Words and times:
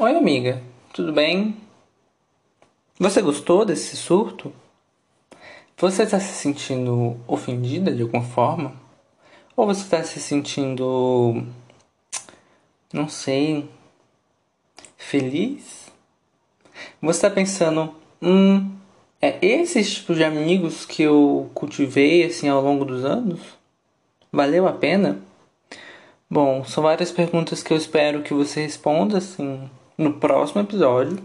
Oi, 0.00 0.14
amiga, 0.14 0.62
tudo 0.94 1.12
bem? 1.12 1.56
Você 3.00 3.20
gostou 3.20 3.64
desse 3.64 3.96
surto? 3.96 4.52
Você 5.76 6.04
está 6.04 6.20
se 6.20 6.34
sentindo 6.34 7.16
ofendida 7.26 7.92
de 7.92 8.02
alguma 8.02 8.22
forma? 8.22 8.76
Ou 9.56 9.66
você 9.66 9.80
está 9.80 10.00
se 10.04 10.20
sentindo. 10.20 11.44
não 12.92 13.08
sei. 13.08 13.68
feliz? 14.96 15.90
Você 17.02 17.18
está 17.18 17.28
pensando, 17.28 17.92
hum, 18.22 18.70
é 19.20 19.44
esses 19.44 19.94
tipos 19.94 20.16
de 20.16 20.22
amigos 20.22 20.86
que 20.86 21.02
eu 21.02 21.50
cultivei 21.54 22.22
assim 22.22 22.48
ao 22.48 22.62
longo 22.62 22.84
dos 22.84 23.04
anos? 23.04 23.40
Valeu 24.30 24.68
a 24.68 24.72
pena? 24.72 25.18
Bom, 26.30 26.64
são 26.64 26.84
várias 26.84 27.10
perguntas 27.10 27.64
que 27.64 27.72
eu 27.72 27.76
espero 27.76 28.22
que 28.22 28.32
você 28.32 28.62
responda 28.62 29.18
assim 29.18 29.68
no 29.98 30.12
próximo 30.12 30.60
episódio. 30.60 31.18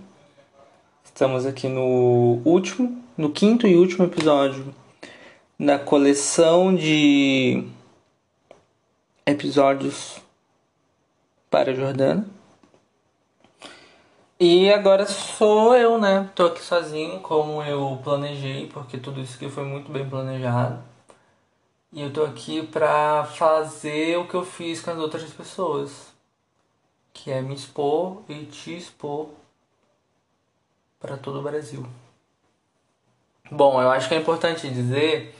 Estamos 1.05 1.45
aqui 1.45 1.67
no 1.67 2.41
último, 2.43 3.03
no 3.15 3.31
quinto 3.31 3.67
e 3.67 3.75
último 3.75 4.05
episódio 4.05 4.73
da 5.59 5.77
coleção 5.77 6.73
de 6.73 7.63
episódios 9.27 10.19
para 11.51 11.75
Jordana. 11.75 12.27
E 14.39 14.73
agora 14.73 15.05
sou 15.05 15.75
eu, 15.75 15.99
né? 15.99 16.27
Tô 16.33 16.47
aqui 16.47 16.61
sozinho, 16.61 17.19
como 17.19 17.61
eu 17.61 17.99
planejei, 18.03 18.67
porque 18.73 18.97
tudo 18.97 19.21
isso 19.21 19.35
aqui 19.35 19.47
foi 19.49 19.63
muito 19.63 19.91
bem 19.91 20.09
planejado. 20.09 20.83
E 21.91 22.01
eu 22.01 22.11
tô 22.11 22.23
aqui 22.23 22.63
pra 22.63 23.23
fazer 23.23 24.17
o 24.17 24.27
que 24.27 24.33
eu 24.33 24.43
fiz 24.43 24.81
com 24.81 24.89
as 24.89 24.97
outras 24.97 25.31
pessoas 25.31 26.12
que 27.13 27.31
é 27.31 27.41
me 27.41 27.53
expor 27.53 28.23
e 28.27 28.45
te 28.45 28.75
expor 28.75 29.29
para 30.99 31.15
todo 31.17 31.39
o 31.39 31.43
Brasil. 31.43 31.85
Bom, 33.51 33.81
eu 33.81 33.91
acho 33.91 34.07
que 34.07 34.15
é 34.15 34.17
importante 34.17 34.69
dizer 34.69 35.35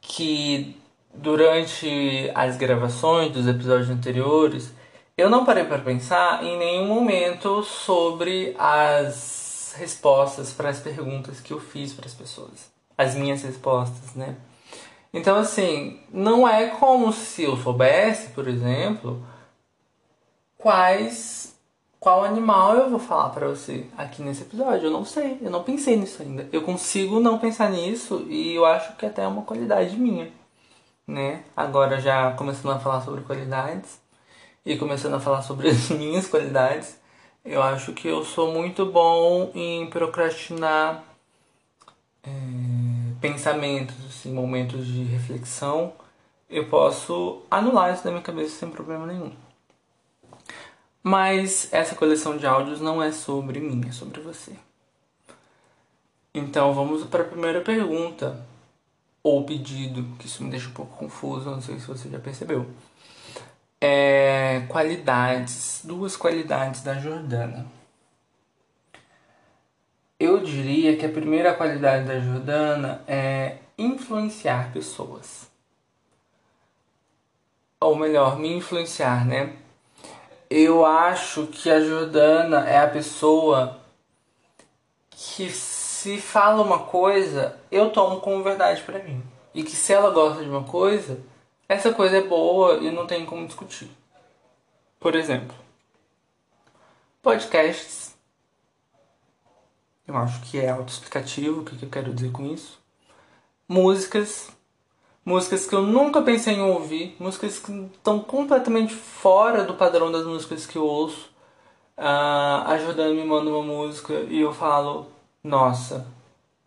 que 0.00 0.80
durante 1.12 2.30
as 2.34 2.56
gravações 2.56 3.32
dos 3.32 3.46
episódios 3.48 3.90
anteriores, 3.90 4.72
eu 5.16 5.28
não 5.28 5.44
parei 5.44 5.64
para 5.64 5.78
pensar 5.78 6.44
em 6.44 6.56
nenhum 6.56 6.86
momento 6.86 7.62
sobre 7.62 8.54
as 8.58 9.74
respostas 9.76 10.52
para 10.52 10.68
as 10.68 10.80
perguntas 10.80 11.40
que 11.40 11.52
eu 11.52 11.60
fiz 11.60 11.92
para 11.92 12.06
as 12.06 12.14
pessoas, 12.14 12.70
as 12.96 13.14
minhas 13.14 13.42
respostas, 13.42 14.14
né? 14.14 14.36
Então, 15.12 15.36
assim, 15.36 16.00
não 16.12 16.48
é 16.48 16.68
como 16.68 17.12
se 17.12 17.42
eu 17.42 17.56
soubesse, 17.56 18.28
por 18.28 18.46
exemplo, 18.46 19.24
quais 20.60 21.40
qual 21.98 22.24
animal 22.24 22.76
eu 22.76 22.88
vou 22.88 22.98
falar 22.98 23.28
para 23.30 23.48
você 23.48 23.86
aqui 23.96 24.22
nesse 24.22 24.42
episódio. 24.42 24.86
Eu 24.86 24.90
não 24.90 25.04
sei, 25.04 25.38
eu 25.42 25.50
não 25.50 25.62
pensei 25.62 25.96
nisso 25.96 26.22
ainda. 26.22 26.48
Eu 26.52 26.62
consigo 26.62 27.20
não 27.20 27.38
pensar 27.38 27.70
nisso 27.70 28.26
e 28.28 28.54
eu 28.54 28.64
acho 28.64 28.96
que 28.96 29.04
até 29.04 29.22
é 29.22 29.26
uma 29.26 29.42
qualidade 29.42 29.96
minha, 29.96 30.30
né? 31.06 31.44
Agora 31.56 32.00
já 32.00 32.32
começando 32.32 32.72
a 32.72 32.78
falar 32.78 33.02
sobre 33.02 33.22
qualidades 33.22 34.00
e 34.64 34.76
começando 34.76 35.14
a 35.14 35.20
falar 35.20 35.42
sobre 35.42 35.68
as 35.70 35.90
minhas 35.90 36.26
qualidades, 36.26 36.98
eu 37.44 37.62
acho 37.62 37.92
que 37.92 38.08
eu 38.08 38.24
sou 38.24 38.52
muito 38.52 38.86
bom 38.86 39.50
em 39.54 39.88
procrastinar 39.90 41.04
é, 42.22 42.30
pensamentos, 43.20 43.96
assim, 44.08 44.32
momentos 44.32 44.86
de 44.86 45.04
reflexão. 45.04 45.92
Eu 46.48 46.68
posso 46.68 47.42
anular 47.50 47.94
isso 47.94 48.04
da 48.04 48.10
minha 48.10 48.22
cabeça 48.22 48.58
sem 48.58 48.70
problema 48.70 49.06
nenhum. 49.06 49.32
Mas 51.02 51.72
essa 51.72 51.94
coleção 51.94 52.36
de 52.36 52.46
áudios 52.46 52.80
não 52.80 53.02
é 53.02 53.10
sobre 53.10 53.58
mim, 53.58 53.82
é 53.88 53.92
sobre 53.92 54.20
você. 54.20 54.54
Então 56.34 56.72
vamos 56.74 57.04
para 57.04 57.22
a 57.22 57.26
primeira 57.26 57.60
pergunta, 57.60 58.46
ou 59.22 59.44
pedido, 59.44 60.16
que 60.18 60.26
isso 60.26 60.44
me 60.44 60.50
deixa 60.50 60.68
um 60.68 60.72
pouco 60.72 60.96
confuso, 60.96 61.50
não 61.50 61.60
sei 61.60 61.78
se 61.78 61.86
você 61.86 62.08
já 62.08 62.18
percebeu. 62.18 62.66
É, 63.80 64.66
qualidades, 64.68 65.80
duas 65.84 66.16
qualidades 66.16 66.82
da 66.82 66.94
Jordana. 66.98 67.66
Eu 70.18 70.42
diria 70.44 70.96
que 70.98 71.06
a 71.06 71.10
primeira 71.10 71.54
qualidade 71.54 72.06
da 72.06 72.20
Jordana 72.20 73.02
é 73.08 73.56
influenciar 73.78 74.70
pessoas. 74.70 75.50
Ou 77.80 77.96
melhor, 77.96 78.38
me 78.38 78.52
influenciar, 78.54 79.26
né? 79.26 79.56
Eu 80.50 80.84
acho 80.84 81.46
que 81.46 81.70
a 81.70 81.80
Jordana 81.80 82.68
é 82.68 82.80
a 82.80 82.88
pessoa 82.88 83.80
que 85.08 85.48
se 85.48 86.20
fala 86.20 86.62
uma 86.62 86.80
coisa, 86.80 87.56
eu 87.70 87.90
tomo 87.90 88.20
como 88.20 88.42
verdade 88.42 88.82
para 88.82 88.98
mim. 88.98 89.22
E 89.54 89.62
que 89.62 89.70
se 89.70 89.92
ela 89.92 90.10
gosta 90.10 90.42
de 90.42 90.50
uma 90.50 90.64
coisa, 90.64 91.20
essa 91.68 91.92
coisa 91.92 92.16
é 92.16 92.22
boa 92.22 92.78
e 92.78 92.90
não 92.90 93.06
tem 93.06 93.24
como 93.24 93.46
discutir. 93.46 93.88
Por 94.98 95.14
exemplo, 95.14 95.54
podcasts. 97.22 98.16
Eu 100.06 100.16
acho 100.16 100.42
que 100.42 100.58
é 100.58 100.68
autoexplicativo 100.68 101.60
o 101.60 101.64
que 101.64 101.80
eu 101.80 101.88
quero 101.88 102.12
dizer 102.12 102.32
com 102.32 102.44
isso. 102.46 102.80
Músicas 103.68 104.50
músicas 105.30 105.64
que 105.64 105.74
eu 105.74 105.82
nunca 105.82 106.20
pensei 106.22 106.54
em 106.54 106.60
ouvir, 106.60 107.16
músicas 107.20 107.60
que 107.60 107.70
estão 107.94 108.18
completamente 108.18 108.92
fora 108.92 109.62
do 109.64 109.74
padrão 109.74 110.10
das 110.10 110.26
músicas 110.26 110.66
que 110.66 110.76
eu 110.76 110.84
ouço. 110.84 111.30
Uh, 111.96 112.66
a 112.66 112.78
Jordana 112.82 113.14
me 113.14 113.24
manda 113.24 113.48
uma 113.48 113.62
música 113.62 114.12
e 114.28 114.40
eu 114.40 114.52
falo, 114.52 115.06
nossa, 115.44 116.06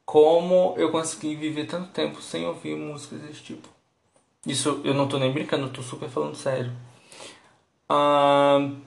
como 0.06 0.76
eu 0.78 0.92
consegui 0.92 1.36
viver 1.36 1.66
tanto 1.66 1.90
tempo 1.90 2.22
sem 2.22 2.46
ouvir 2.46 2.78
músicas 2.78 3.20
desse 3.20 3.42
tipo. 3.42 3.68
Isso 4.48 4.82
eu 4.86 4.94
não 4.94 5.08
tô 5.08 5.20
nem 5.20 5.32
brincando, 5.32 5.66
eu 5.66 5.74
tô 5.74 5.82
super 5.82 6.08
falando 6.08 6.36
sério. 6.36 6.72
Uh, 7.92 8.78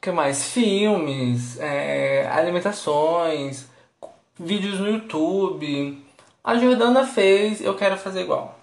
que 0.00 0.12
mais? 0.12 0.50
Filmes, 0.50 1.58
é, 1.58 2.28
alimentações, 2.28 3.66
vídeos 4.38 4.78
no 4.78 4.88
YouTube 4.88 6.05
a 6.46 6.56
Jordana 6.56 7.04
fez, 7.04 7.60
eu 7.60 7.74
quero 7.74 7.96
fazer 7.96 8.20
igual. 8.22 8.56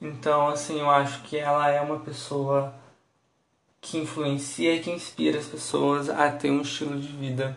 Então, 0.00 0.48
assim, 0.48 0.78
eu 0.78 0.88
acho 0.88 1.20
que 1.24 1.36
ela 1.36 1.68
é 1.68 1.80
uma 1.80 1.98
pessoa 1.98 2.72
que 3.80 3.98
influencia 3.98 4.72
e 4.72 4.80
que 4.80 4.88
inspira 4.88 5.40
as 5.40 5.46
pessoas 5.46 6.08
a 6.08 6.30
ter 6.30 6.52
um 6.52 6.60
estilo 6.60 7.00
de 7.00 7.08
vida 7.08 7.56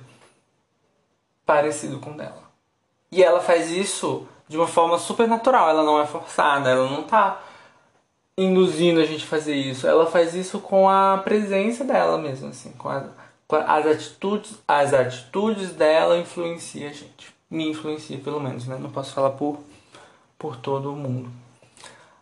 parecido 1.46 2.00
com 2.00 2.14
o 2.14 2.18
dela. 2.18 2.42
E 3.12 3.24
ela 3.24 3.40
faz 3.40 3.70
isso 3.70 4.28
de 4.48 4.58
uma 4.58 4.68
forma 4.68 4.98
super 4.98 5.28
natural, 5.28 5.70
ela 5.70 5.84
não 5.84 6.02
é 6.02 6.08
forçada, 6.08 6.72
ela 6.72 6.90
não 6.90 7.04
tá 7.04 7.44
induzindo 8.36 9.00
a 9.00 9.06
gente 9.06 9.24
a 9.24 9.28
fazer 9.28 9.56
isso. 9.56 9.86
Ela 9.86 10.08
faz 10.08 10.34
isso 10.34 10.60
com 10.60 10.90
a 10.90 11.20
presença 11.20 11.84
dela 11.84 12.18
mesmo, 12.18 12.50
assim, 12.50 12.72
com, 12.72 12.90
a, 12.90 13.06
com 13.48 13.56
as 13.56 13.86
atitudes, 13.86 14.58
as 14.68 14.96
atitudes 14.96 15.74
dela 15.74 16.18
influenciam 16.18 16.90
a 16.90 16.94
gente 16.94 17.35
me 17.50 17.70
influencia, 17.70 18.18
pelo 18.20 18.40
menos, 18.40 18.66
né? 18.68 18.78
Não 18.78 18.92
posso 18.92 19.14
falar 19.14 19.32
por, 19.32 19.60
por 20.38 20.58
todo 20.58 20.96
mundo. 20.96 21.32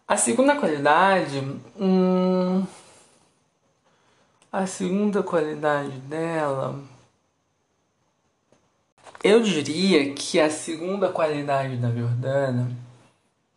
A 0.07 0.17
segunda 0.17 0.55
qualidade. 0.55 1.39
Hum, 1.79 2.65
a 4.51 4.67
segunda 4.67 5.23
qualidade 5.23 5.97
dela. 6.01 6.79
Eu 9.23 9.41
diria 9.41 10.13
que 10.13 10.39
a 10.39 10.49
segunda 10.49 11.09
qualidade 11.09 11.77
da 11.77 11.89
Jordana 11.89 12.69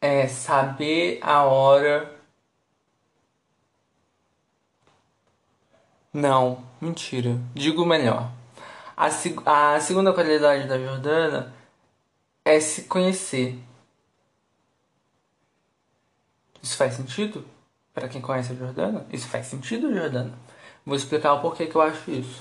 é 0.00 0.28
saber 0.28 1.18
a 1.20 1.44
hora. 1.44 2.14
Não, 6.12 6.64
mentira. 6.80 7.38
Digo 7.52 7.84
melhor. 7.84 8.30
A, 8.96 9.06
a 9.74 9.80
segunda 9.80 10.12
qualidade 10.12 10.66
da 10.66 10.78
Jordana 10.78 11.52
é 12.46 12.60
se 12.60 12.82
conhecer. 12.82 13.58
Isso 16.62 16.76
faz 16.76 16.94
sentido? 16.94 17.44
Para 17.92 18.08
quem 18.08 18.20
conhece 18.20 18.52
a 18.52 18.54
Jordana? 18.54 19.04
Isso 19.12 19.26
faz 19.26 19.46
sentido, 19.46 19.92
Jordana? 19.92 20.32
Vou 20.84 20.94
explicar 20.94 21.32
o 21.34 21.40
porquê 21.40 21.66
que 21.66 21.74
eu 21.74 21.82
acho 21.82 22.08
isso. 22.08 22.40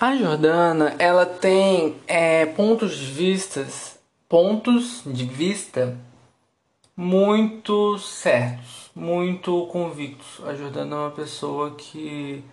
A 0.00 0.16
Jordana, 0.16 0.96
ela 0.98 1.24
tem 1.24 1.96
é, 2.08 2.46
pontos 2.46 2.96
de 2.96 3.06
vistas, 3.06 3.96
pontos 4.28 5.02
de 5.06 5.24
vista 5.24 5.96
muito 6.96 7.96
certos, 7.98 8.90
muito 8.94 9.68
convictos. 9.68 10.44
A 10.44 10.54
Jordana 10.54 10.96
é 10.96 10.98
uma 10.98 11.10
pessoa 11.12 11.76
que 11.76 12.44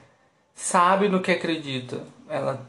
sabe 0.54 1.10
no 1.10 1.20
que 1.20 1.32
acredita. 1.32 2.04
Ela 2.30 2.64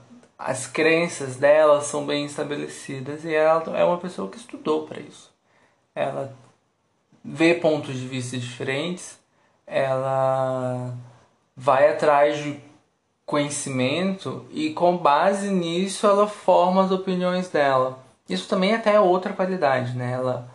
as 0.44 0.66
crenças 0.66 1.36
dela 1.36 1.80
são 1.80 2.04
bem 2.04 2.24
estabelecidas 2.24 3.24
e 3.24 3.32
ela 3.32 3.76
é 3.76 3.84
uma 3.84 3.98
pessoa 3.98 4.28
que 4.28 4.36
estudou 4.36 4.86
para 4.86 5.00
isso. 5.00 5.30
Ela 5.94 6.34
vê 7.24 7.54
pontos 7.54 7.96
de 7.96 8.08
vista 8.08 8.36
diferentes, 8.36 9.18
ela 9.66 10.94
vai 11.56 11.90
atrás 11.90 12.38
de 12.38 12.60
conhecimento 13.24 14.44
e 14.50 14.72
com 14.72 14.96
base 14.96 15.48
nisso 15.48 16.06
ela 16.06 16.26
forma 16.26 16.84
as 16.84 16.90
opiniões 16.90 17.48
dela. 17.48 17.98
Isso 18.28 18.48
também 18.48 18.74
até 18.74 18.94
é 18.94 19.00
outra 19.00 19.32
qualidade, 19.32 19.96
né? 19.96 20.12
Ela 20.12 20.50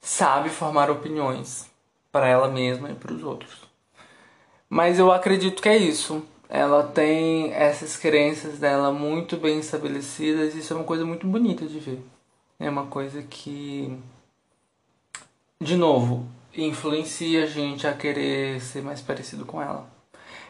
sabe 0.00 0.48
formar 0.48 0.90
opiniões 0.90 1.70
para 2.10 2.26
ela 2.26 2.48
mesma 2.48 2.90
e 2.90 2.94
para 2.94 3.12
os 3.12 3.22
outros. 3.22 3.62
Mas 4.68 4.98
eu 4.98 5.12
acredito 5.12 5.62
que 5.62 5.68
é 5.68 5.76
isso. 5.76 6.26
Ela 6.48 6.82
tem 6.82 7.52
essas 7.52 7.96
crenças 7.96 8.58
dela 8.58 8.90
muito 8.90 9.36
bem 9.36 9.58
estabelecidas 9.58 10.54
e 10.54 10.60
isso 10.60 10.72
é 10.72 10.76
uma 10.76 10.84
coisa 10.84 11.04
muito 11.04 11.26
bonita 11.26 11.66
de 11.66 11.78
ver. 11.78 12.02
É 12.58 12.70
uma 12.70 12.86
coisa 12.86 13.22
que, 13.22 13.96
de 15.60 15.76
novo, 15.76 16.26
influencia 16.56 17.44
a 17.44 17.46
gente 17.46 17.86
a 17.86 17.92
querer 17.92 18.60
ser 18.60 18.82
mais 18.82 19.00
parecido 19.00 19.44
com 19.44 19.62
ela. 19.62 19.86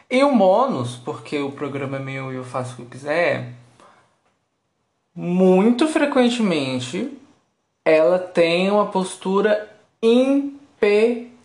E 0.09 0.23
um 0.23 0.37
bônus, 0.37 0.95
porque 0.95 1.37
o 1.39 1.51
programa 1.51 1.97
é 1.97 1.99
meu 1.99 2.31
e 2.31 2.35
eu 2.35 2.43
faço 2.43 2.73
o 2.73 2.75
que 2.77 2.81
eu 2.81 2.87
quiser, 2.87 3.53
muito 5.13 5.87
frequentemente 5.87 7.15
ela 7.85 8.17
tem 8.17 8.71
uma 8.71 8.87
postura 8.87 9.69
impecável. 10.01 11.37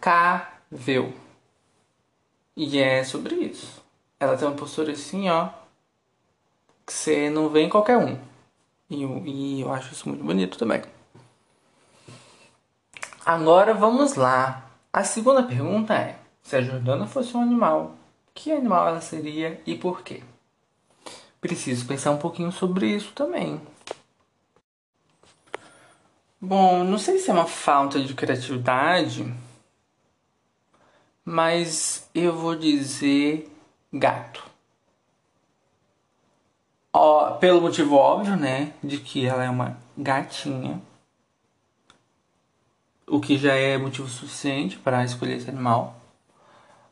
E 2.57 2.79
é 2.79 3.05
sobre 3.05 3.35
isso. 3.35 3.84
Ela 4.19 4.37
tem 4.37 4.47
uma 4.49 4.57
postura 4.57 4.93
assim, 4.93 5.29
ó, 5.29 5.49
que 6.87 6.93
você 6.93 7.31
não 7.31 7.49
vê 7.49 7.63
em 7.63 7.69
qualquer 7.69 7.99
um. 7.99 8.19
E, 8.89 9.03
e 9.03 9.61
eu 9.61 9.73
acho 9.73 9.93
isso 9.93 10.09
muito 10.09 10.23
bonito 10.23 10.59
também. 10.59 10.83
Agora 13.25 13.73
vamos 13.73 14.15
lá. 14.15 14.71
A 14.93 15.03
segunda 15.03 15.43
pergunta 15.43 15.95
é: 15.95 16.19
se 16.43 16.57
a 16.57 16.61
Jordana 16.61 17.07
fosse 17.07 17.37
um 17.37 17.41
animal, 17.41 17.97
que 18.35 18.53
animal 18.53 18.87
ela 18.87 19.01
seria 19.01 19.61
e 19.67 19.75
por 19.75 20.03
quê? 20.03 20.23
Preciso 21.41 21.87
pensar 21.87 22.11
um 22.11 22.19
pouquinho 22.19 22.53
sobre 22.53 22.87
isso 22.87 23.13
também. 23.13 23.61
Bom, 26.41 26.85
não 26.85 26.99
sei 26.99 27.19
se 27.19 27.31
é 27.31 27.33
uma 27.33 27.47
falta 27.47 27.99
de 27.99 28.13
criatividade, 28.13 29.33
mas 31.25 32.09
eu 32.15 32.37
vou 32.37 32.55
dizer 32.55 33.51
gato. 33.95 34.45
Ó, 36.93 37.33
pelo 37.39 37.61
motivo 37.61 37.97
óbvio, 37.97 38.37
né, 38.37 38.73
de 38.83 38.99
que 38.99 39.27
ela 39.27 39.43
é 39.43 39.51
uma 39.51 39.77
gatinha, 39.97 40.81
o 43.07 43.21
que 43.21 43.37
já 43.37 43.55
é 43.55 43.79
motivo 43.79 44.09
suficiente 44.09 44.79
para 44.79 45.05
escolher 45.05 45.37
esse 45.37 45.51
animal 45.51 46.05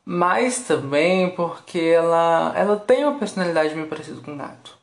mas 0.04 0.60
também 0.60 1.30
porque 1.30 1.78
ela, 1.78 2.52
ela 2.56 2.76
tem 2.76 3.04
uma 3.04 3.18
personalidade 3.18 3.74
meio 3.74 3.86
parecida 3.86 4.20
com 4.20 4.36
gato. 4.36 4.76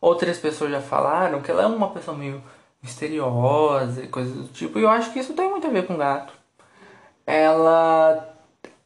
Outras 0.00 0.38
pessoas 0.38 0.70
já 0.70 0.80
falaram 0.80 1.40
que 1.40 1.50
ela 1.50 1.62
é 1.62 1.66
uma 1.66 1.90
pessoa 1.90 2.16
meio 2.16 2.42
misteriosa 2.82 4.04
e 4.04 4.08
coisas 4.08 4.34
do 4.34 4.48
tipo, 4.48 4.78
e 4.78 4.82
eu 4.82 4.90
acho 4.90 5.12
que 5.12 5.18
isso 5.18 5.32
tem 5.32 5.48
muito 5.48 5.66
a 5.66 5.70
ver 5.70 5.86
com 5.86 5.96
gato. 5.96 6.32
Ela 7.26 8.36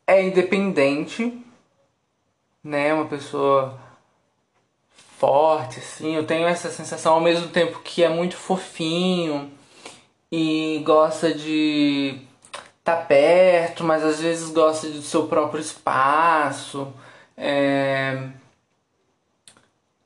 é 0.06 0.22
independente, 0.22 1.44
né? 2.68 2.92
Uma 2.92 3.06
pessoa 3.06 3.78
forte, 5.18 5.78
assim. 5.78 6.14
Eu 6.14 6.26
tenho 6.26 6.46
essa 6.46 6.70
sensação 6.70 7.14
ao 7.14 7.20
mesmo 7.20 7.48
tempo 7.48 7.80
que 7.80 8.04
é 8.04 8.08
muito 8.08 8.36
fofinho 8.36 9.50
e 10.30 10.82
gosta 10.84 11.32
de 11.34 12.20
tá 12.84 12.96
perto, 12.96 13.84
mas 13.84 14.04
às 14.04 14.20
vezes 14.20 14.50
gosta 14.50 14.88
do 14.88 15.02
seu 15.02 15.26
próprio 15.26 15.60
espaço. 15.60 16.92
É... 17.36 18.28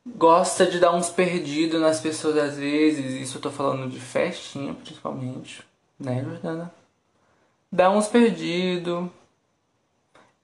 Gosta 0.04 0.66
de 0.66 0.80
dar 0.80 0.92
uns 0.94 1.10
perdidos 1.10 1.80
nas 1.80 2.00
pessoas 2.00 2.36
às 2.36 2.56
vezes. 2.56 3.20
Isso 3.20 3.38
eu 3.38 3.42
tô 3.42 3.50
falando 3.50 3.90
de 3.90 4.00
festinha, 4.00 4.74
principalmente. 4.74 5.62
Né, 5.98 6.24
Jordana? 6.24 6.72
Dá 7.70 7.90
uns 7.90 8.08
perdidos. 8.08 9.08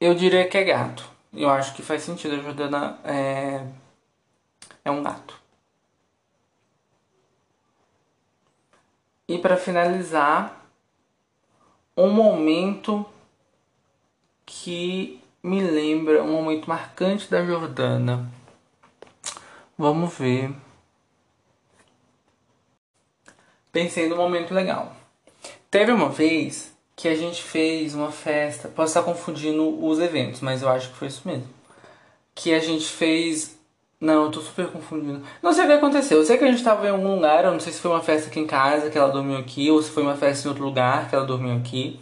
Eu 0.00 0.14
diria 0.14 0.48
que 0.48 0.56
é 0.56 0.64
gato. 0.64 1.17
Eu 1.32 1.50
acho 1.50 1.74
que 1.74 1.82
faz 1.82 2.02
sentido. 2.02 2.34
A 2.34 2.42
Jordana 2.42 2.98
é, 3.04 3.66
é 4.84 4.90
um 4.90 5.02
gato. 5.02 5.38
E 9.26 9.38
para 9.38 9.56
finalizar, 9.56 10.64
um 11.96 12.10
momento 12.10 13.04
que 14.46 15.20
me 15.42 15.60
lembra 15.60 16.22
um 16.22 16.32
momento 16.32 16.68
marcante 16.68 17.30
da 17.30 17.44
Jordana. 17.44 18.30
Vamos 19.76 20.16
ver. 20.16 20.54
Pensei 23.70 24.08
num 24.08 24.16
momento 24.16 24.54
legal. 24.54 24.96
Teve 25.70 25.92
uma 25.92 26.08
vez 26.08 26.74
que 26.98 27.06
a 27.06 27.14
gente 27.14 27.40
fez 27.44 27.94
uma 27.94 28.10
festa. 28.10 28.68
Posso 28.68 28.88
estar 28.88 29.04
confundindo 29.04 29.86
os 29.86 30.00
eventos, 30.00 30.40
mas 30.40 30.62
eu 30.62 30.68
acho 30.68 30.88
que 30.90 30.96
foi 30.96 31.06
isso 31.06 31.22
mesmo. 31.24 31.48
Que 32.34 32.52
a 32.52 32.58
gente 32.58 32.86
fez. 32.86 33.56
Não, 34.00 34.24
eu 34.24 34.30
tô 34.32 34.40
super 34.40 34.66
confundindo. 34.66 35.22
Não 35.40 35.52
sei 35.52 35.64
o 35.64 35.66
que 35.68 35.74
aconteceu. 35.74 36.18
Eu 36.18 36.24
sei 36.24 36.36
que 36.36 36.44
a 36.44 36.50
gente 36.50 36.62
tava 36.62 36.86
em 36.88 36.90
algum 36.90 37.14
lugar. 37.14 37.44
Eu 37.44 37.52
não 37.52 37.60
sei 37.60 37.72
se 37.72 37.80
foi 37.80 37.92
uma 37.92 38.02
festa 38.02 38.28
aqui 38.28 38.40
em 38.40 38.48
casa 38.48 38.90
que 38.90 38.98
ela 38.98 39.12
dormiu 39.12 39.38
aqui, 39.38 39.70
ou 39.70 39.80
se 39.80 39.90
foi 39.90 40.02
uma 40.02 40.16
festa 40.16 40.46
em 40.46 40.50
outro 40.50 40.64
lugar 40.64 41.08
que 41.08 41.14
ela 41.14 41.24
dormiu 41.24 41.54
aqui. 41.56 42.00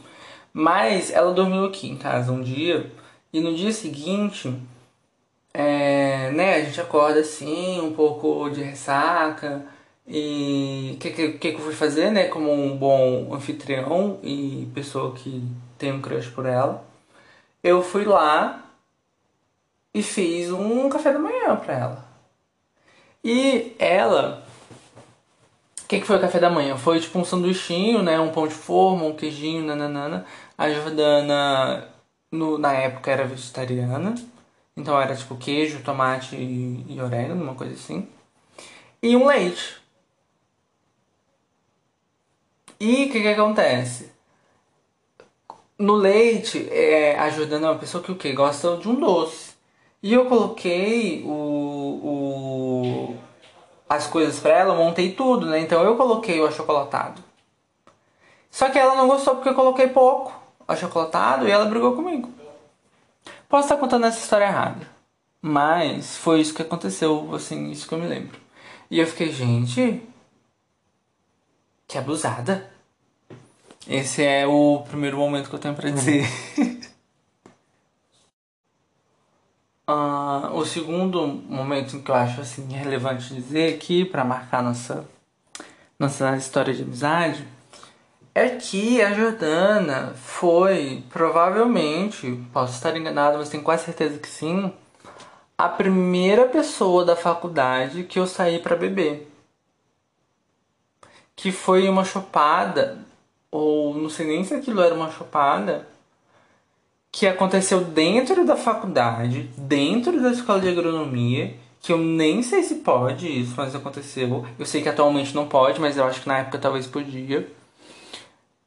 Mas 0.52 1.10
ela 1.10 1.32
dormiu 1.34 1.66
aqui 1.66 1.88
em 1.88 1.96
casa 1.98 2.32
um 2.32 2.42
dia. 2.42 2.90
E 3.32 3.40
no 3.40 3.54
dia 3.54 3.72
seguinte, 3.72 4.54
é, 5.52 6.30
né, 6.32 6.54
a 6.56 6.64
gente 6.64 6.80
acorda 6.80 7.20
assim, 7.20 7.82
um 7.82 7.92
pouco 7.92 8.48
de 8.48 8.62
ressaca. 8.62 9.66
E 10.08 10.92
o 10.94 10.98
que, 10.98 11.10
que, 11.10 11.32
que 11.32 11.48
eu 11.48 11.58
fui 11.58 11.74
fazer, 11.74 12.10
né, 12.12 12.28
como 12.28 12.52
um 12.52 12.76
bom 12.76 13.34
anfitrião 13.34 14.20
e 14.22 14.68
pessoa 14.74 15.14
que 15.14 15.42
tem 15.76 15.92
um 15.92 16.00
crush 16.00 16.28
por 16.28 16.46
ela? 16.46 16.84
Eu 17.62 17.82
fui 17.82 18.04
lá 18.04 18.64
e 19.92 20.02
fiz 20.02 20.50
um 20.52 20.88
café 20.88 21.12
da 21.12 21.18
manhã 21.18 21.56
pra 21.56 21.74
ela. 21.74 22.06
E 23.24 23.74
ela. 23.78 24.46
O 25.82 25.88
que, 25.88 26.00
que 26.00 26.06
foi 26.06 26.16
o 26.16 26.20
café 26.20 26.38
da 26.38 26.50
manhã? 26.50 26.76
Foi 26.76 27.00
tipo 27.00 27.18
um 27.18 27.24
sanduichinho, 27.24 28.02
né? 28.02 28.20
Um 28.20 28.30
pão 28.30 28.46
de 28.46 28.54
forma, 28.54 29.04
um 29.04 29.16
queijinho, 29.16 29.64
nananana. 29.64 30.24
A 30.56 30.70
Jordana, 30.70 31.88
no, 32.30 32.58
na 32.58 32.72
época, 32.72 33.10
era 33.10 33.24
vegetariana. 33.24 34.14
Então 34.76 35.00
era 35.00 35.16
tipo 35.16 35.36
queijo, 35.36 35.82
tomate 35.82 36.36
e, 36.36 36.84
e 36.88 37.00
orégano, 37.00 37.42
uma 37.42 37.54
coisa 37.54 37.74
assim. 37.74 38.08
E 39.02 39.16
um 39.16 39.26
leite. 39.26 39.85
E 42.78 43.04
o 43.04 43.10
que, 43.10 43.22
que 43.22 43.28
acontece? 43.28 44.12
No 45.78 45.94
leite, 45.94 46.68
é, 46.70 47.18
a 47.18 47.28
Jordana 47.30 47.68
é 47.68 47.70
uma 47.70 47.78
pessoa 47.78 48.02
que 48.02 48.12
o 48.12 48.16
que? 48.16 48.32
Gosta 48.32 48.76
de 48.76 48.88
um 48.88 48.98
doce. 48.98 49.54
E 50.02 50.12
eu 50.12 50.26
coloquei 50.26 51.22
o, 51.24 51.30
o 52.02 53.16
as 53.88 54.06
coisas 54.06 54.40
pra 54.40 54.52
ela, 54.52 54.74
montei 54.74 55.12
tudo, 55.12 55.46
né? 55.46 55.60
Então 55.60 55.82
eu 55.82 55.96
coloquei 55.96 56.40
o 56.40 56.46
achocolatado. 56.46 57.22
Só 58.50 58.68
que 58.70 58.78
ela 58.78 58.94
não 58.94 59.06
gostou 59.06 59.34
porque 59.34 59.48
eu 59.48 59.54
coloquei 59.54 59.88
pouco 59.88 60.32
achocolatado 60.66 61.46
e 61.46 61.50
ela 61.50 61.66
brigou 61.66 61.94
comigo. 61.94 62.30
Posso 63.48 63.64
estar 63.64 63.76
contando 63.76 64.06
essa 64.06 64.18
história 64.18 64.46
errada, 64.46 64.88
mas 65.40 66.16
foi 66.16 66.40
isso 66.40 66.54
que 66.54 66.62
aconteceu, 66.62 67.32
assim, 67.34 67.70
isso 67.70 67.86
que 67.86 67.94
eu 67.94 67.98
me 67.98 68.06
lembro. 68.06 68.40
E 68.90 68.98
eu 68.98 69.06
fiquei, 69.06 69.30
gente, 69.30 70.02
que 71.96 71.98
abusada. 71.98 72.68
Esse 73.88 74.22
é 74.22 74.46
o 74.46 74.84
primeiro 74.88 75.16
momento 75.16 75.48
que 75.48 75.54
eu 75.54 75.58
tenho 75.58 75.74
pra 75.74 75.88
dizer. 75.88 76.26
uh, 79.88 80.52
o 80.52 80.64
segundo 80.66 81.26
momento 81.26 82.00
que 82.00 82.10
eu 82.10 82.14
acho 82.14 82.40
assim 82.42 82.68
relevante 82.68 83.32
dizer 83.32 83.74
aqui 83.74 84.04
para 84.04 84.24
marcar 84.24 84.62
nossa 84.62 85.06
nossa 85.98 86.36
história 86.36 86.74
de 86.74 86.82
amizade 86.82 87.46
é 88.34 88.50
que 88.50 89.00
a 89.00 89.14
Jordana 89.14 90.12
foi 90.14 91.02
provavelmente, 91.08 92.38
posso 92.52 92.74
estar 92.74 92.94
enganado, 92.94 93.38
mas 93.38 93.48
tenho 93.48 93.62
quase 93.62 93.86
certeza 93.86 94.18
que 94.18 94.28
sim, 94.28 94.70
a 95.56 95.70
primeira 95.70 96.46
pessoa 96.46 97.02
da 97.02 97.16
faculdade 97.16 98.04
que 98.04 98.18
eu 98.18 98.26
saí 98.26 98.58
para 98.58 98.76
beber. 98.76 99.35
Que 101.36 101.52
foi 101.52 101.88
uma 101.88 102.04
chopada, 102.04 102.98
ou 103.50 103.94
não 103.94 104.10
sei 104.10 104.26
nem 104.26 104.42
se 104.42 104.54
aquilo 104.54 104.80
era 104.80 104.94
uma 104.94 105.10
chopada, 105.12 105.86
que 107.12 107.26
aconteceu 107.26 107.82
dentro 107.82 108.44
da 108.44 108.56
faculdade, 108.56 109.50
dentro 109.56 110.20
da 110.20 110.30
escola 110.30 110.60
de 110.60 110.68
agronomia, 110.68 111.54
que 111.80 111.92
eu 111.92 111.98
nem 111.98 112.42
sei 112.42 112.62
se 112.62 112.76
pode 112.76 113.26
isso, 113.26 113.54
mas 113.56 113.74
aconteceu. 113.74 114.44
Eu 114.58 114.66
sei 114.66 114.82
que 114.82 114.88
atualmente 114.88 115.34
não 115.34 115.46
pode, 115.46 115.80
mas 115.80 115.96
eu 115.96 116.04
acho 116.04 116.22
que 116.22 116.28
na 116.28 116.38
época 116.38 116.58
talvez 116.58 116.86
podia. 116.86 117.48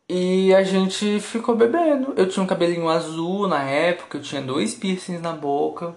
E 0.08 0.54
a 0.56 0.64
gente 0.64 1.20
ficou 1.20 1.56
bebendo. 1.56 2.14
Eu 2.18 2.28
tinha 2.28 2.44
um 2.44 2.48
cabelinho 2.48 2.90
azul 2.90 3.48
na 3.48 3.64
época, 3.64 4.18
eu 4.18 4.22
tinha 4.22 4.42
dois 4.42 4.74
piercings 4.74 5.22
na 5.22 5.34
boca. 5.34 5.96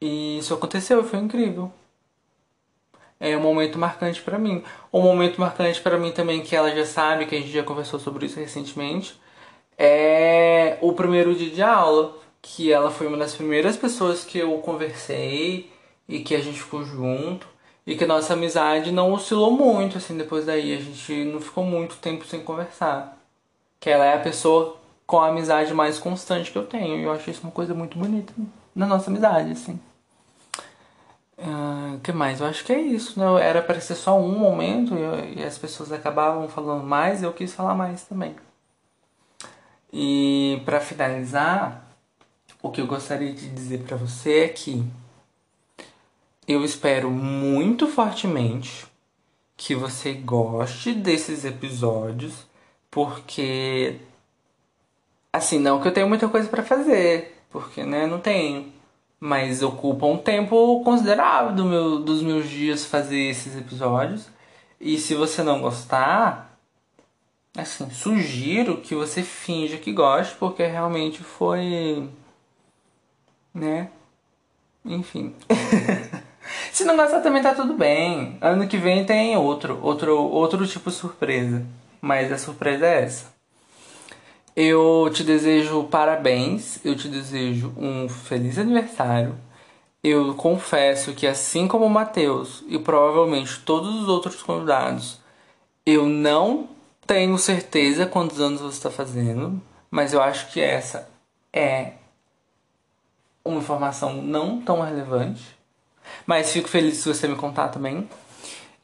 E 0.00 0.38
isso 0.38 0.52
aconteceu 0.52 1.02
foi 1.04 1.18
incrível. 1.20 1.72
É 3.24 3.36
um 3.36 3.40
momento 3.40 3.78
marcante 3.78 4.20
para 4.20 4.38
mim. 4.38 4.62
Um 4.92 5.00
momento 5.00 5.40
marcante 5.40 5.80
para 5.80 5.96
mim 5.98 6.12
também 6.12 6.42
que 6.42 6.54
ela 6.54 6.70
já 6.74 6.84
sabe, 6.84 7.24
que 7.24 7.34
a 7.34 7.40
gente 7.40 7.52
já 7.52 7.62
conversou 7.62 7.98
sobre 7.98 8.26
isso 8.26 8.38
recentemente, 8.38 9.18
é 9.78 10.76
o 10.82 10.92
primeiro 10.92 11.34
dia 11.34 11.50
de 11.50 11.62
aula, 11.62 12.16
que 12.42 12.70
ela 12.70 12.90
foi 12.90 13.06
uma 13.06 13.16
das 13.16 13.34
primeiras 13.34 13.76
pessoas 13.76 14.24
que 14.24 14.38
eu 14.38 14.58
conversei 14.58 15.70
e 16.06 16.20
que 16.20 16.34
a 16.34 16.40
gente 16.40 16.60
ficou 16.60 16.84
junto 16.84 17.46
e 17.86 17.96
que 17.96 18.04
nossa 18.04 18.34
amizade 18.34 18.92
não 18.92 19.12
oscilou 19.12 19.50
muito 19.50 19.96
assim 19.98 20.16
depois 20.16 20.44
daí, 20.44 20.74
a 20.74 20.80
gente 20.80 21.24
não 21.24 21.40
ficou 21.40 21.64
muito 21.64 21.96
tempo 21.96 22.26
sem 22.26 22.40
conversar. 22.40 23.18
Que 23.80 23.88
ela 23.88 24.04
é 24.04 24.14
a 24.14 24.20
pessoa 24.20 24.76
com 25.06 25.18
a 25.18 25.28
amizade 25.28 25.72
mais 25.72 25.98
constante 25.98 26.52
que 26.52 26.58
eu 26.58 26.66
tenho. 26.66 26.98
E 26.98 27.04
eu 27.04 27.12
acho 27.12 27.30
isso 27.30 27.42
uma 27.42 27.52
coisa 27.52 27.74
muito 27.74 27.98
bonita 27.98 28.32
na 28.74 28.86
nossa 28.86 29.10
amizade, 29.10 29.52
assim. 29.52 29.80
O 31.36 31.96
uh, 31.96 32.00
que 32.00 32.12
mais? 32.12 32.40
Eu 32.40 32.46
acho 32.46 32.64
que 32.64 32.72
é 32.72 32.80
isso, 32.80 33.18
né? 33.18 33.26
Era 33.42 33.60
para 33.60 33.80
ser 33.80 33.96
só 33.96 34.18
um 34.18 34.38
momento 34.38 34.94
e, 34.94 35.40
e 35.40 35.44
as 35.44 35.58
pessoas 35.58 35.90
acabavam 35.92 36.48
falando 36.48 36.84
mais 36.84 37.22
eu 37.22 37.32
quis 37.32 37.52
falar 37.52 37.74
mais 37.74 38.04
também. 38.04 38.36
E 39.92 40.62
para 40.64 40.80
finalizar, 40.80 41.88
o 42.62 42.70
que 42.70 42.80
eu 42.80 42.86
gostaria 42.86 43.32
de 43.32 43.48
dizer 43.48 43.82
para 43.82 43.96
você 43.96 44.40
é 44.40 44.48
que 44.48 44.84
eu 46.46 46.64
espero 46.64 47.10
muito 47.10 47.86
fortemente 47.86 48.86
que 49.56 49.74
você 49.74 50.14
goste 50.14 50.92
desses 50.92 51.44
episódios, 51.44 52.46
porque 52.90 54.00
assim, 55.32 55.58
não 55.58 55.80
que 55.80 55.88
eu 55.88 55.92
tenho 55.92 56.08
muita 56.08 56.28
coisa 56.28 56.48
para 56.48 56.62
fazer, 56.62 57.40
porque 57.50 57.84
né, 57.84 58.06
não 58.06 58.20
tenho, 58.20 58.72
mas 59.24 59.62
ocupa 59.62 60.04
um 60.04 60.18
tempo 60.18 60.82
considerável 60.84 61.54
do 61.54 61.64
meu, 61.64 61.98
dos 61.98 62.22
meus 62.22 62.46
dias 62.46 62.84
fazer 62.84 63.30
esses 63.30 63.56
episódios. 63.56 64.28
E 64.78 64.98
se 64.98 65.14
você 65.14 65.42
não 65.42 65.62
gostar, 65.62 66.58
assim, 67.56 67.88
sugiro 67.88 68.82
que 68.82 68.94
você 68.94 69.22
finja 69.22 69.78
que 69.78 69.94
goste, 69.94 70.34
porque 70.36 70.66
realmente 70.66 71.22
foi 71.22 72.06
né? 73.54 73.88
Enfim. 74.84 75.34
Se 76.70 76.84
não 76.84 76.94
gostar 76.94 77.20
também 77.20 77.42
tá 77.42 77.54
tudo 77.54 77.72
bem. 77.72 78.36
Ano 78.42 78.68
que 78.68 78.76
vem 78.76 79.06
tem 79.06 79.38
outro, 79.38 79.78
outro, 79.82 80.18
outro 80.18 80.66
tipo 80.66 80.90
de 80.90 80.96
surpresa. 80.96 81.64
Mas 81.98 82.30
a 82.30 82.36
surpresa 82.36 82.84
é 82.84 83.04
essa. 83.04 83.33
Eu 84.56 85.10
te 85.12 85.24
desejo 85.24 85.84
parabéns, 85.84 86.78
eu 86.84 86.94
te 86.94 87.08
desejo 87.08 87.74
um 87.76 88.08
feliz 88.08 88.56
aniversário. 88.58 89.34
Eu 90.02 90.34
confesso 90.34 91.12
que 91.12 91.26
assim 91.26 91.66
como 91.66 91.86
o 91.86 91.90
Matheus 91.90 92.62
e 92.68 92.78
provavelmente 92.78 93.60
todos 93.60 94.02
os 94.02 94.08
outros 94.08 94.42
convidados, 94.42 95.18
eu 95.84 96.06
não 96.06 96.68
tenho 97.06 97.36
certeza 97.36 98.06
quantos 98.06 98.40
anos 98.40 98.60
você 98.60 98.76
está 98.76 98.90
fazendo, 98.90 99.60
mas 99.90 100.12
eu 100.12 100.22
acho 100.22 100.52
que 100.52 100.60
essa 100.60 101.08
é 101.52 101.94
uma 103.44 103.58
informação 103.58 104.22
não 104.22 104.60
tão 104.60 104.80
relevante. 104.80 105.42
Mas 106.26 106.52
fico 106.52 106.68
feliz 106.68 106.98
se 106.98 107.08
você 107.08 107.26
me 107.26 107.36
contar 107.36 107.68
também. 107.68 108.08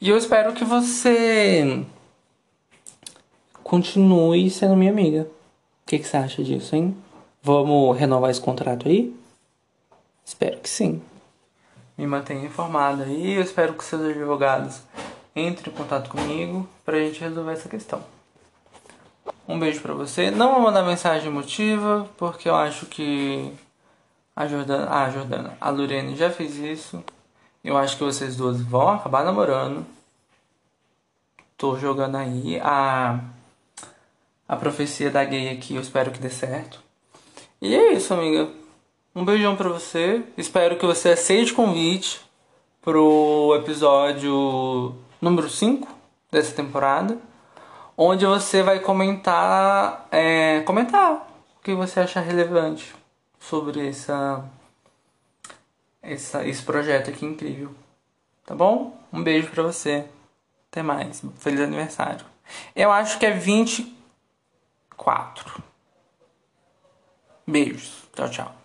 E 0.01 0.09
eu 0.09 0.17
espero 0.17 0.53
que 0.53 0.65
você 0.65 1.85
continue 3.63 4.51
sendo 4.51 4.77
minha 4.77 4.91
amiga. 4.91 5.29
Que, 5.91 5.99
que 5.99 6.07
você 6.07 6.19
acha 6.19 6.45
disso, 6.45 6.77
hein? 6.77 6.97
Vamos 7.43 7.99
renovar 7.99 8.31
esse 8.31 8.41
contrato 8.41 8.87
aí? 8.87 9.13
Espero 10.25 10.61
que 10.61 10.69
sim. 10.69 11.03
Me 11.99 12.07
mantenha 12.07 12.47
informado 12.47 13.03
aí. 13.03 13.33
Eu 13.33 13.43
espero 13.43 13.75
que 13.75 13.83
seus 13.83 14.03
advogados 14.03 14.83
entrem 15.35 15.75
em 15.75 15.77
contato 15.77 16.09
comigo 16.09 16.69
pra 16.85 16.97
gente 17.01 17.21
resolver 17.21 17.55
essa 17.55 17.69
questão. 17.69 18.05
Um 19.49 19.59
beijo 19.59 19.81
pra 19.81 19.93
você. 19.93 20.31
Não 20.31 20.53
vou 20.53 20.61
mandar 20.61 20.85
mensagem 20.85 21.27
emotiva, 21.27 22.09
porque 22.17 22.49
eu 22.49 22.55
acho 22.55 22.87
que 22.87 23.53
a 24.37 24.47
Jordana, 24.47 24.87
ah, 24.87 25.07
a 25.07 25.11
Jordana, 25.11 25.57
a 25.61 25.71
Lorene 25.71 26.15
já 26.15 26.31
fez 26.31 26.55
isso. 26.55 27.03
Eu 27.65 27.77
acho 27.77 27.97
que 27.97 28.05
vocês 28.05 28.37
duas 28.37 28.63
vão 28.63 28.91
acabar 28.91 29.25
namorando. 29.25 29.85
Tô 31.59 31.77
jogando 31.77 32.15
aí 32.15 32.61
a 32.61 33.19
a 34.51 34.57
profecia 34.57 35.13
da 35.13 35.23
gay 35.25 35.49
aqui, 35.49 35.77
eu 35.77 35.81
espero 35.81 36.11
que 36.11 36.19
dê 36.19 36.29
certo. 36.29 36.83
E 37.63 37.73
é 37.73 37.93
isso, 37.93 38.13
amiga. 38.13 38.51
Um 39.15 39.25
beijão 39.25 39.55
pra 39.55 39.69
você. 39.69 40.25
Espero 40.37 40.77
que 40.77 40.85
você 40.85 41.11
aceite 41.11 41.53
o 41.53 41.55
convite 41.55 42.21
pro 42.83 43.55
episódio 43.63 44.93
número 45.21 45.49
5 45.49 45.87
dessa 46.33 46.53
temporada. 46.53 47.17
Onde 47.97 48.27
você 48.27 48.61
vai 48.61 48.81
comentar. 48.81 50.09
É, 50.11 50.63
comentar 50.63 51.33
o 51.57 51.63
que 51.63 51.73
você 51.73 52.01
acha 52.01 52.19
relevante 52.19 52.93
sobre 53.39 53.87
essa, 53.87 54.45
essa, 56.03 56.45
esse 56.45 56.65
projeto 56.65 57.09
aqui 57.11 57.25
incrível. 57.25 57.71
Tá 58.45 58.57
bom? 58.57 58.99
Um 59.13 59.23
beijo 59.23 59.49
pra 59.53 59.63
você. 59.63 60.07
Até 60.73 60.83
mais. 60.83 61.23
Feliz 61.39 61.61
aniversário. 61.61 62.27
Eu 62.75 62.91
acho 62.91 63.17
que 63.17 63.27
é 63.27 63.31
24. 65.01 65.63
Beijos. 67.47 68.09
Tchau, 68.15 68.29
tchau. 68.29 68.60